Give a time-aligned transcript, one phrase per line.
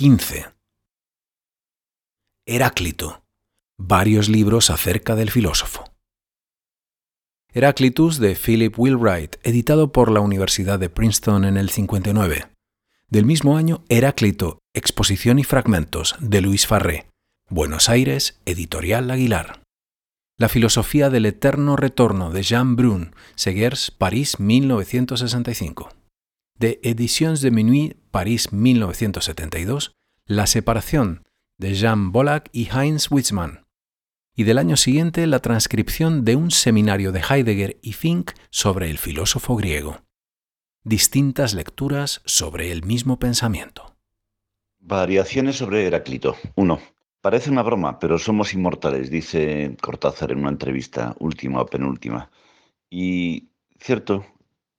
[0.00, 0.46] 15.
[2.46, 3.22] Heráclito.
[3.76, 5.92] Varios libros acerca del filósofo.
[7.52, 12.46] Heráclitus de Philip Wheelwright, editado por la Universidad de Princeton en el 59.
[13.10, 17.06] Del mismo año, Heráclito, Exposición y Fragmentos, de Luis Farré.
[17.50, 19.60] Buenos Aires, Editorial Aguilar.
[20.38, 25.90] La filosofía del eterno retorno de Jean Brun, Segers, París, 1965
[26.60, 29.92] de Editions de Minuit, París 1972,
[30.30, 31.26] La separación,
[31.58, 33.66] de Jean Bollack y Heinz Witzmann,
[34.36, 38.98] y del año siguiente la transcripción de un seminario de Heidegger y Fink sobre el
[38.98, 40.02] filósofo griego.
[40.84, 43.96] Distintas lecturas sobre el mismo pensamiento.
[44.78, 46.36] Variaciones sobre Heráclito.
[46.54, 46.78] 1.
[47.20, 52.30] Parece una broma, pero somos inmortales, dice Cortázar en una entrevista última o penúltima.
[52.88, 53.48] Y
[53.80, 54.24] cierto,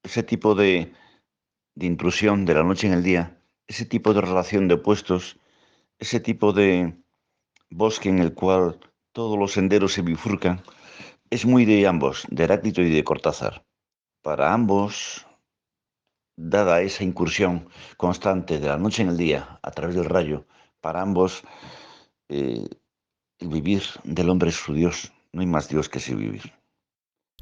[0.02, 0.94] ese tipo de
[1.76, 5.38] de intrusión de la noche en el día, ese tipo de relación de opuestos,
[6.02, 6.98] ese tipo de
[7.70, 8.80] bosque en el cual
[9.14, 10.62] todos los senderos se bifurcan,
[11.30, 13.64] es muy de ambos, de Heráclito y de Cortázar.
[14.24, 15.28] Para ambos,
[16.36, 20.46] dada esa incursión constante de la noche en el día a través del rayo,
[20.82, 21.44] para ambos
[22.30, 22.68] eh,
[23.38, 26.52] el vivir del hombre es su Dios, no hay más Dios que ese vivir.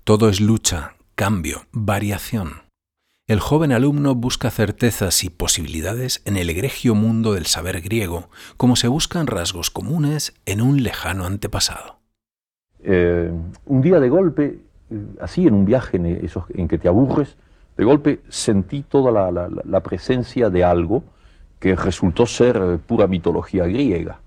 [0.03, 2.68] Todo es lucha, cambio, variación
[3.29, 8.75] el joven alumno busca certezas y posibilidades en el egregio mundo del saber griego, como
[8.75, 11.99] se buscan rasgos comunes en un lejano antepasado.
[12.81, 13.31] Eh,
[13.67, 14.57] un día de golpe,
[14.89, 17.37] eh, así en un viaje en, que te aburres,
[17.77, 21.03] de golpe sentí toda la, presencia de algo
[21.59, 24.21] que resultó ser eh, pura mitología griega,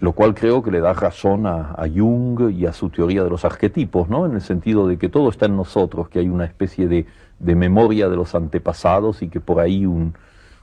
[0.00, 3.44] lo cual creo que le da razón a, Jung y a su teoría de los
[3.44, 4.26] arquetipos, ¿no?
[4.26, 8.08] en el sentido de que todo está en nosotros, que hay una especie de memoria
[8.08, 10.14] de los antepasados y que por ahí un,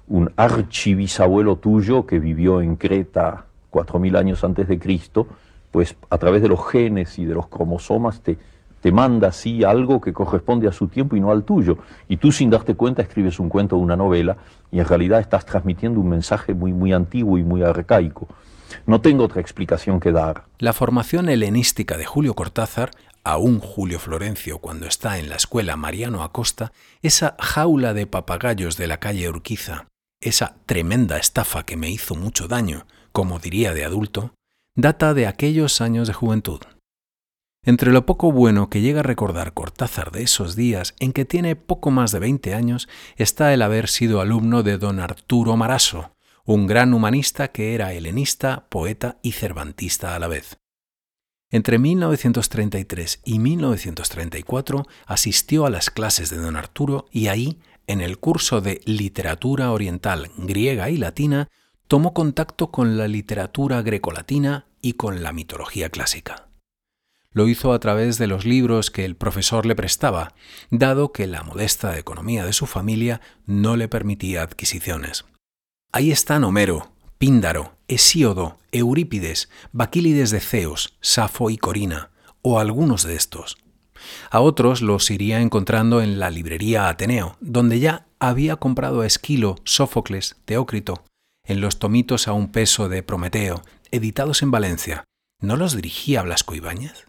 [0.08, 5.28] un archibisabuelo tuyo que vivió en Creta cuatro mil años antes de Cristo,
[5.72, 8.38] pues a través de los genes y de los cromosomas te,
[8.82, 11.78] te manda así algo que corresponde a su tiempo y no al tuyo.
[12.08, 14.38] Y tú sin darte cuenta escribes un cuento o una novela
[14.72, 18.28] y en realidad estás transmitiendo un mensaje muy, muy antiguo y muy arcaico.
[18.85, 20.45] No tengo otra explicación que dar.
[20.59, 22.91] La formación helenística de Julio Cortázar
[23.23, 28.88] aún Julio Florencio cuando está en la escuela Mariano Acosta, esa jaula de papagayos de
[28.88, 29.88] la calle Urquiza,
[30.22, 34.34] esa tremenda estafa que me hizo mucho daño, como diría de adulto,
[34.75, 36.61] data de aquellos años de juventud.
[37.66, 41.55] Entre lo poco bueno que llega a recordar Cortázar de esos días en que tiene
[41.55, 46.11] poco más de 20 años está el haber sido alumno de don Arturo Maraso,
[46.46, 50.58] un gran humanista que era helenista, poeta y cervantista a la vez.
[51.50, 58.18] Entre 1933 y 1934 asistió a las clases de don Arturo y ahí, en el
[58.18, 61.48] curso de literatura oriental griega y latina,
[61.88, 66.48] tomó contacto con la literatura grecolatina y con la mitología clásica.
[67.32, 70.34] Lo hizo a través de los libros que el profesor le prestaba,
[70.72, 75.26] dado que la modesta economía de su familia no le permitía adquisiciones.
[75.96, 82.09] Ahí están Homero, Píndaro, Hesíodo, Eurípides, Baquílides de Ceos, Safo y Corina,
[82.42, 83.58] o algunos de estos.
[84.32, 89.58] A otros los iría encontrando en la librería Ateneo, donde ya había comprado a Esquilo,
[89.66, 91.03] Sófocles, Teócrito,
[91.46, 93.62] en los tomitos a un peso de Prometeo,
[93.92, 95.03] editados en Valencia.
[95.42, 97.06] ¿No los dirigía Blasco Ibáñez?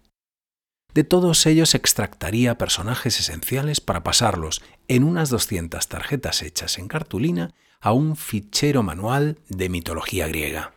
[0.92, 7.54] De todos ellos extractaría personajes esenciales para pasarlos en unas 200 tarjetas hechas en cartulina
[7.84, 10.72] a un fichero manual de mitología griega.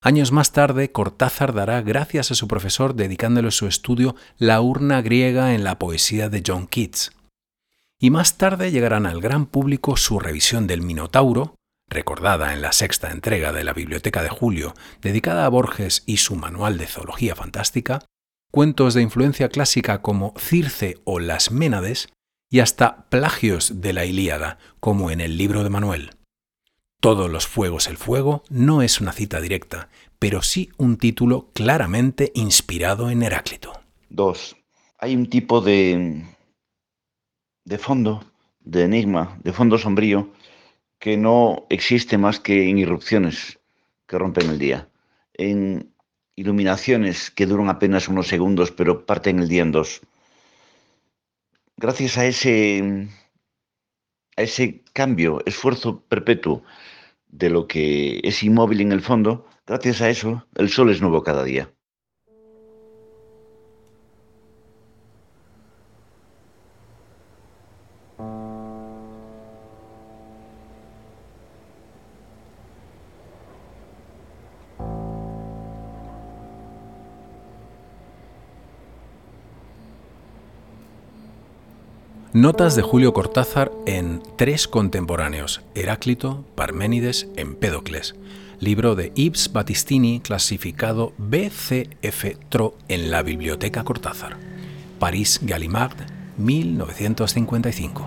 [0.00, 5.54] Años más tarde, Cortázar dará gracias a su profesor dedicándole su estudio La urna griega
[5.54, 7.12] en la poesía de John Keats.
[8.00, 11.56] Y más tarde llegarán al gran público su revisión del Minotauro,
[11.86, 14.72] recordada en la sexta entrega de la Biblioteca de Julio,
[15.02, 18.06] dedicada a Borges y su manual de zoología fantástica,
[18.50, 22.08] cuentos de influencia clásica como Circe o Las Ménades,
[22.50, 26.10] y hasta plagios de la Ilíada, como en el libro de Manuel.
[27.00, 32.32] Todos los fuegos el fuego no es una cita directa, pero sí un título claramente
[32.34, 33.72] inspirado en Heráclito.
[34.08, 34.56] Dos.
[34.98, 36.24] Hay un tipo de,
[37.64, 38.24] de fondo,
[38.60, 40.32] de enigma, de fondo sombrío,
[40.98, 43.60] que no existe más que en irrupciones
[44.06, 44.88] que rompen el día,
[45.34, 45.92] en
[46.34, 50.00] iluminaciones que duran apenas unos segundos pero parten el día en dos.
[51.80, 53.08] Gracias a ese,
[54.36, 56.64] a ese cambio, esfuerzo perpetuo
[57.28, 61.22] de lo que es inmóvil en el fondo, gracias a eso el sol es nuevo
[61.22, 61.72] cada día.
[82.34, 88.16] Notas de Julio Cortázar en Tres Contemporáneos, Heráclito, Parménides, Empédocles,
[88.60, 94.36] libro de Yves Battistini clasificado BCF TRO en la Biblioteca Cortázar,
[94.98, 95.96] París Gallimard,
[96.36, 98.04] 1955.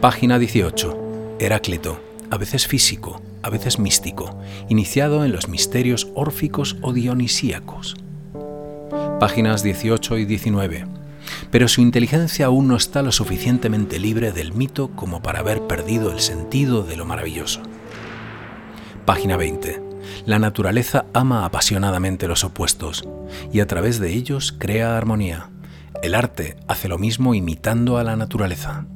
[0.00, 1.36] Página 18.
[1.38, 2.00] Heráclito,
[2.30, 4.40] a veces físico, a veces místico,
[4.70, 7.94] iniciado en los misterios órficos o dionisíacos.
[9.20, 11.05] Páginas 18 y 19
[11.50, 16.12] pero su inteligencia aún no está lo suficientemente libre del mito como para haber perdido
[16.12, 17.62] el sentido de lo maravilloso.
[19.04, 19.82] Página 20.
[20.24, 23.08] La naturaleza ama apasionadamente los opuestos
[23.52, 25.50] y a través de ellos crea armonía.
[26.02, 28.86] El arte hace lo mismo imitando a la naturaleza.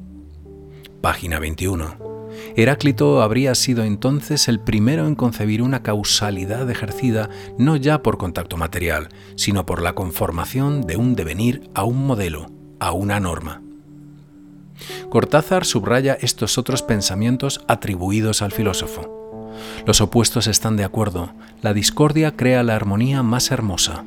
[1.01, 2.10] Página 21.
[2.57, 8.57] Heráclito habría sido entonces el primero en concebir una causalidad ejercida no ya por contacto
[8.57, 12.51] material, sino por la conformación de un devenir a un modelo,
[12.81, 13.63] a una norma.
[15.11, 19.53] Cortázar subraya estos otros pensamientos atribuidos al filósofo.
[19.87, 21.33] Los opuestos están de acuerdo,
[21.63, 24.05] la discordia crea la armonía más hermosa,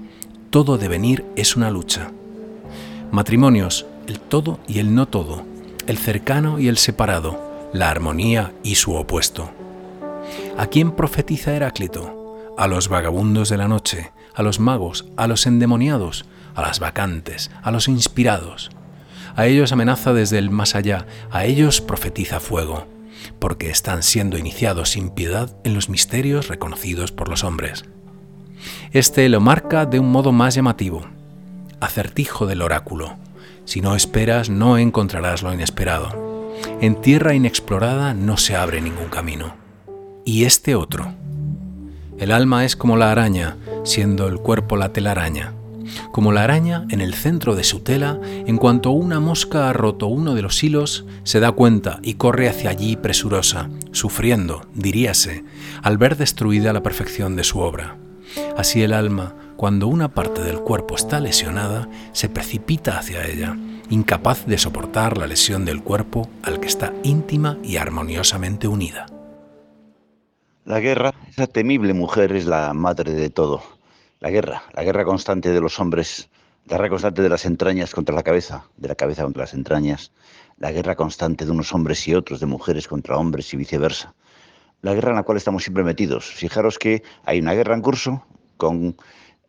[0.50, 2.12] todo devenir es una lucha.
[3.12, 5.44] Matrimonios, el todo y el no todo,
[5.88, 9.52] el cercano y el separado, la armonía y su opuesto.
[10.58, 12.38] ¿A quién profetiza Heráclito?
[12.58, 16.26] A los vagabundos de la noche, a los magos, a los endemoniados,
[16.56, 18.70] a las vacantes, a los inspirados.
[19.36, 22.86] A ellos amenaza desde el más allá, a ellos profetiza fuego,
[23.40, 27.86] porque están siendo iniciados sin piedad en los misterios reconocidos por los hombres.
[28.92, 31.02] Este lo marca de un modo más llamativo.
[31.80, 33.18] Acertijo del oráculo.
[33.66, 36.33] Si no esperas, no encontrarás lo inesperado.
[36.82, 39.56] En tierra inexplorada no se abre ningún camino.
[40.26, 41.14] Y este otro.
[42.18, 45.54] El alma es como la araña, siendo el cuerpo la telaraña.
[46.12, 50.08] Como la araña, en el centro de su tela, en cuanto una mosca ha roto
[50.08, 55.44] uno de los hilos, se da cuenta y corre hacia allí presurosa, sufriendo, diríase,
[55.82, 57.98] al ver destruida la perfección de su obra.
[58.58, 63.58] Así el alma, cuando una parte del cuerpo está lesionada, se precipita hacia ella,
[63.94, 69.06] incapaz de soportar la lesión del cuerpo al que está íntima y armoniosamente unida.
[70.66, 73.62] La guerra, esa temible mujer, es la madre de todo.
[74.20, 76.28] La guerra, la guerra constante de los hombres,
[76.66, 80.12] la guerra constante de las entrañas contra la cabeza, de la cabeza contra las entrañas,
[80.58, 84.16] la guerra constante de unos hombres y otros, de mujeres contra hombres y viceversa.
[84.82, 86.26] La guerra en la cual estamos siempre metidos.
[86.26, 88.26] Fijaros que hay una guerra en curso
[88.58, 88.96] con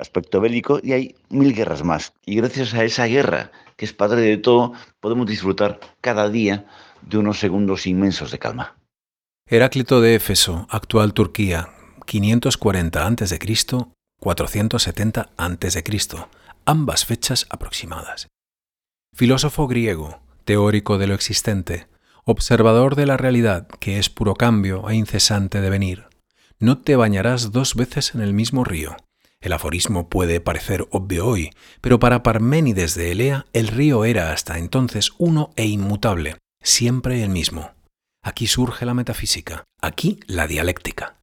[0.05, 2.12] aspecto bélico y hay mil guerras más.
[2.25, 6.67] Y gracias a esa guerra que es Padre de todo, podemos disfrutar cada día
[7.03, 8.77] de unos segundos inmensos de calma.
[9.46, 11.70] Heráclito de Éfeso, actual Turquía,
[12.06, 13.39] 540 a.C.,
[14.20, 15.84] 470 a.C.,
[16.65, 18.29] ambas fechas aproximadas.
[19.15, 21.89] Filósofo griego, teórico de lo existente,
[22.25, 26.06] observador de la realidad que es puro cambio e incesante devenir.
[26.58, 28.96] No te bañarás dos veces en el mismo río.
[29.44, 31.51] El aforismo puede parecer obvio hoy,
[31.82, 37.29] pero para Parménides de Elea el río era hasta entonces uno e inmutable, siempre el
[37.29, 37.72] mismo.
[38.22, 41.20] Aquí surge la metafísica, aquí la dialéctica.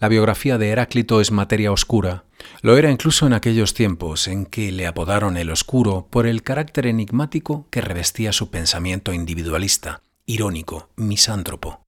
[0.00, 2.24] La biografía de Heráclito es materia oscura,
[2.62, 6.86] lo era incluso en aquellos tiempos en que le apodaron el oscuro por el carácter
[6.86, 11.82] enigmático que revestía su pensamiento individualista, irónico, misántropo.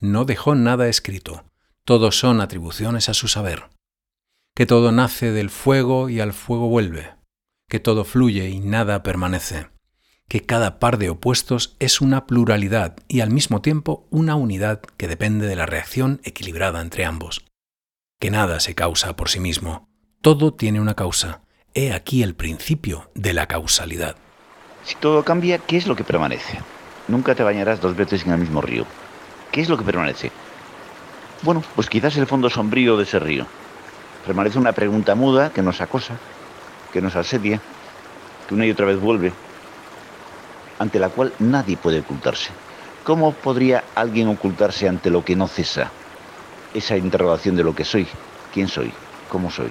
[0.00, 1.44] No dejó nada escrito,
[1.84, 3.75] todos son atribuciones a su saber
[4.56, 7.14] que todo nace del fuego y al fuego vuelve,
[7.68, 9.68] que todo fluye y nada permanece,
[10.28, 15.08] que cada par de opuestos es una pluralidad y al mismo tiempo una unidad que
[15.08, 17.44] depende de la reacción equilibrada entre ambos,
[18.18, 19.90] que nada se causa por sí mismo,
[20.22, 21.42] todo tiene una causa.
[21.74, 24.16] He aquí el principio de la causalidad.
[24.84, 26.60] Si todo cambia, ¿qué es lo que permanece?
[27.08, 28.86] Nunca te bañarás dos veces en el mismo río.
[29.52, 30.32] ¿Qué es lo que permanece?
[31.42, 33.46] Bueno, pues quizás el fondo sombrío de ese río,
[34.26, 36.18] permanece una pregunta muda que nos acosa,
[36.92, 37.60] que nos asedia,
[38.48, 39.32] que una y otra vez vuelve,
[40.80, 42.50] ante la cual nadie puede ocultarse.
[43.04, 45.92] ¿Cómo podría alguien ocultarse ante lo que no cesa?
[46.74, 48.08] Esa interrogación de lo que soy,
[48.52, 48.92] quién soy,
[49.30, 49.70] cómo soy.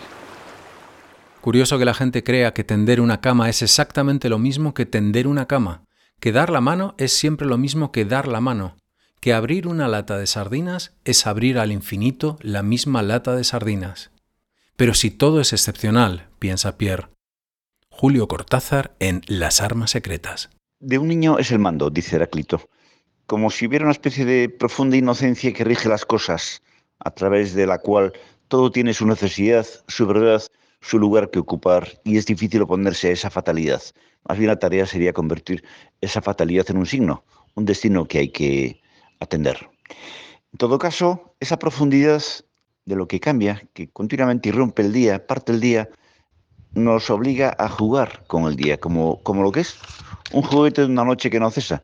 [1.41, 5.27] Curioso que la gente crea que tender una cama es exactamente lo mismo que tender
[5.27, 5.83] una cama,
[6.21, 8.77] que dar la mano es siempre lo mismo que dar la mano,
[9.19, 14.11] que abrir una lata de sardinas es abrir al infinito la misma lata de sardinas.
[14.77, 17.07] Pero si todo es excepcional, piensa Pierre.
[17.89, 20.49] Julio Cortázar en Las armas secretas.
[20.81, 22.67] De un niño es el mando, dice Heráclito,
[23.25, 26.61] como si hubiera una especie de profunda inocencia que rige las cosas,
[26.99, 28.11] a través de la cual
[28.49, 30.43] todo tiene su necesidad, su verdad,
[30.81, 33.81] su lugar que ocupar, y es difícil oponerse a esa fatalidad.
[34.27, 35.63] Más bien la tarea sería convertir
[36.01, 38.81] esa fatalidad en un signo, un destino que hay que
[39.21, 39.69] atender.
[40.51, 42.21] En todo caso, esa profundidad
[42.85, 45.89] de lo que cambia, que continuamente irrumpe el día, parte el día,
[46.73, 49.77] nos obliga a jugar con el día, como, como lo que es
[50.31, 51.83] un juguete de una noche que no cesa,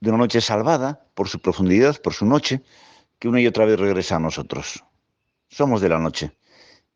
[0.00, 2.62] de una noche salvada por su profundidad, por su noche,
[3.18, 4.84] que una y otra vez regresa a nosotros.
[5.48, 6.32] Somos de la noche.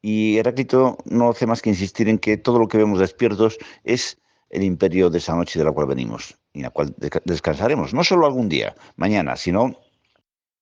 [0.00, 4.18] Y Heráclito no hace más que insistir en que todo lo que vemos despiertos es
[4.50, 8.02] el imperio de esa noche de la cual venimos y en la cual descansaremos, no
[8.02, 9.76] solo algún día, mañana, sino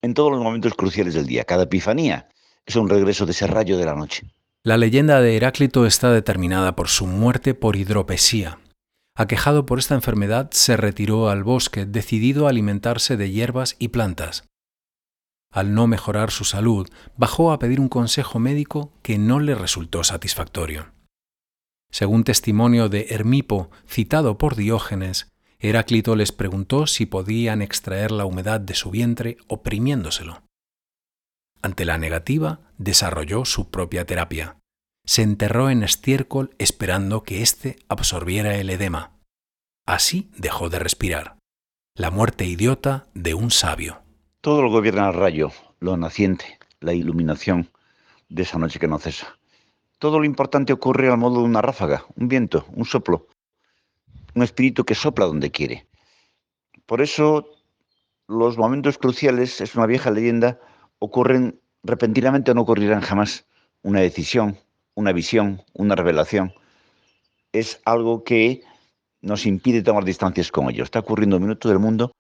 [0.03, 1.45] en todos los momentos cruciales del día.
[1.45, 2.29] Cada epifanía
[2.67, 4.27] es un regreso de ese rayo de la noche.
[4.65, 8.59] La leyenda de Heráclito está determinada por su muerte por hidropesía.
[9.17, 14.45] Aquejado por esta enfermedad, se retiró al bosque, decidido a alimentarse de hierbas y plantas.
[15.53, 20.05] Al no mejorar su salud, bajó a pedir un consejo médico que no le resultó
[20.05, 20.93] satisfactorio.
[21.91, 28.61] Según testimonio de Hermipo, citado por Diógenes, Heráclito les preguntó si podían extraer la humedad
[28.61, 30.43] de su vientre oprimiéndoselo.
[31.67, 34.57] Ante la negativa, desarrolló su propia terapia.
[35.05, 39.19] Se enterró en estiércol esperando que éste absorbiera el edema.
[39.85, 41.39] Así dejó de respirar.
[41.97, 44.01] La muerte idiota de un sabio.
[44.43, 47.69] Todo lo gobierna el rayo, lo naciente, la iluminación
[48.29, 49.37] de esa noche que no cesa.
[49.99, 53.27] Todo lo importante ocurre al modo de una ráfaga, un viento, un soplo,
[54.37, 55.89] un espíritu que sopla donde quiere.
[56.87, 57.49] Por eso
[58.29, 60.61] los momentos cruciales, es una vieja leyenda,
[60.99, 63.47] ocurren repentinamente o no ocurrirán jamás.
[63.83, 64.59] Una decisión,
[64.95, 66.53] una visión, una revelación,
[67.53, 68.63] es algo que
[69.21, 70.85] nos impide tomar distancias con ello.
[70.85, 72.13] Está ocurriendo un minuto del mundo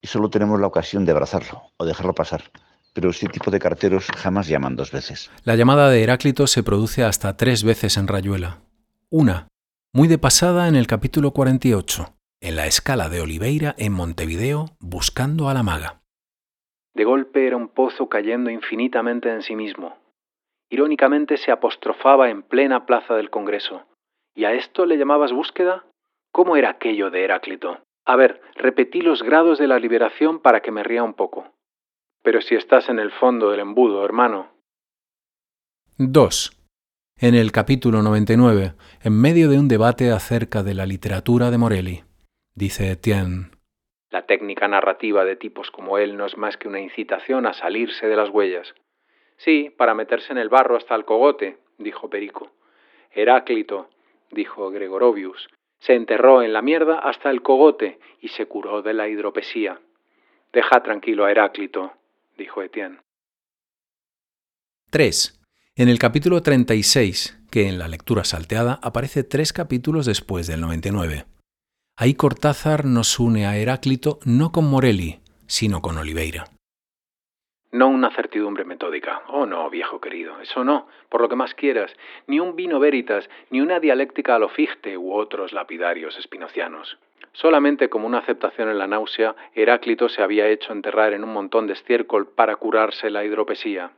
[0.00, 2.50] y solo tenemos la ocasión de abrazarlo o dejarlo pasar.
[2.92, 5.30] Pero este tipo de carteros jamás llaman dos veces.
[5.44, 8.62] La llamada de Heráclito se produce hasta tres veces en Rayuela.
[9.10, 9.48] Una,
[9.92, 15.48] muy de pasada en el capítulo 48, en la escala de Oliveira en Montevideo, buscando
[15.48, 15.99] a la maga.
[16.94, 19.96] De golpe era un pozo cayendo infinitamente en sí mismo.
[20.70, 23.84] Irónicamente se apostrofaba en plena plaza del Congreso.
[24.34, 25.84] ¿Y a esto le llamabas búsqueda?
[26.32, 27.78] ¿Cómo era aquello de Heráclito?
[28.04, 31.52] A ver, repetí los grados de la liberación para que me ría un poco.
[32.22, 34.48] Pero si estás en el fondo del embudo, hermano.
[35.98, 36.56] 2.
[37.18, 42.04] En el capítulo 99, en medio de un debate acerca de la literatura de Morelli,
[42.54, 43.50] dice Etienne.
[44.10, 48.08] La técnica narrativa de tipos como él no es más que una incitación a salirse
[48.08, 48.74] de las huellas.
[49.36, 52.50] Sí, para meterse en el barro hasta el cogote, dijo Perico.
[53.12, 53.88] Heráclito,
[54.30, 55.48] dijo Gregorovius,
[55.78, 59.80] se enterró en la mierda hasta el cogote y se curó de la hidropesía.
[60.52, 61.92] Deja tranquilo a Heráclito,
[62.36, 62.98] dijo Etienne.
[64.90, 65.40] 3.
[65.76, 71.24] En el capítulo 36, que en la lectura salteada aparece tres capítulos después del 99.
[72.02, 76.44] Ahí Cortázar nos une a Heráclito no con Morelli, sino con Oliveira.
[77.72, 79.20] No una certidumbre metódica.
[79.28, 81.94] Oh no, viejo querido, eso no, por lo que más quieras,
[82.26, 86.96] ni un vino veritas, ni una dialéctica a lo Fichte u otros lapidarios espinocianos.
[87.34, 91.66] Solamente como una aceptación en la náusea, Heráclito se había hecho enterrar en un montón
[91.66, 93.90] de estiércol para curarse la hidropesía.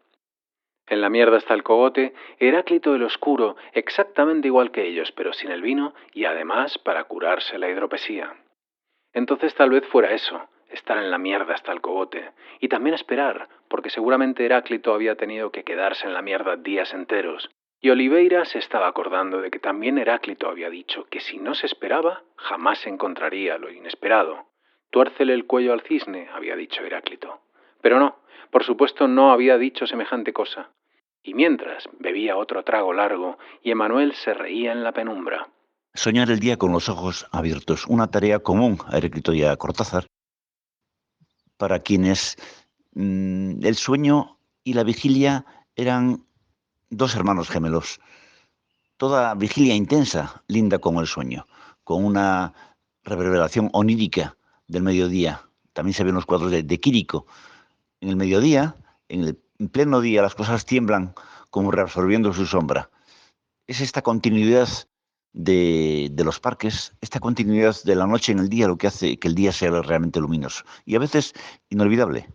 [0.93, 5.51] En la mierda está el cogote, Heráclito el Oscuro, exactamente igual que ellos, pero sin
[5.51, 8.35] el vino y además para curarse la hidropesía.
[9.15, 13.49] Entonces tal vez fuera eso, estar en la mierda hasta el cogote, y también esperar,
[13.69, 17.49] porque seguramente Heráclito había tenido que quedarse en la mierda días enteros.
[17.81, 21.65] Y Oliveira se estaba acordando de que también Heráclito había dicho que si no se
[21.65, 24.45] esperaba, jamás encontraría lo inesperado.
[24.91, 27.41] Tuércele el cuello al cisne, había dicho Heráclito.
[27.81, 28.19] Pero no,
[28.51, 30.69] por supuesto no había dicho semejante cosa.
[31.23, 35.49] Y mientras bebía otro trago largo y Emanuel se reía en la penumbra.
[35.95, 40.07] Soñar el día con los ojos abiertos, una tarea común a Heráclito y a Cortázar,
[41.57, 42.37] para quienes
[42.95, 45.45] mm, el sueño y la vigilia
[45.77, 46.25] eran
[46.91, 48.01] dos hermanos gemelos.
[48.97, 51.47] Toda vigilia intensa, linda como el sueño,
[51.85, 52.53] con una
[53.05, 54.37] reverberación onírica
[54.67, 57.27] del mediodía, también se ven los cuadros de, de Quirico.
[58.01, 58.77] En el mediodía,
[59.09, 61.15] en el en pleno día, las cosas tiemblan
[61.49, 62.91] como reabsorbiendo su sombra.
[63.69, 64.69] Es esta continuidad
[65.33, 69.29] de, los parques, esta continuidad de la noche en el día lo que hace que
[69.29, 71.33] el día sea realmente luminoso y a veces
[71.71, 72.29] inolvidable.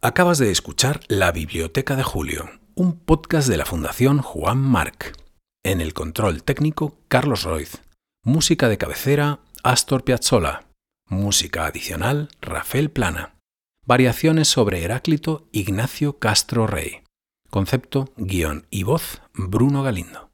[0.00, 5.12] Acabas de escuchar La Biblioteca de Julio, un podcast de la Fundación Juan Marc.
[5.62, 7.82] En el control técnico, Carlos Roiz.
[8.22, 10.65] Música de cabecera, Astor Piazzolla.
[11.08, 13.36] Música adicional, Rafael Plana.
[13.84, 17.04] Variaciones sobre Heráclito, Ignacio Castro Rey.
[17.48, 20.25] Concepto, guion y voz, Bruno Galindo.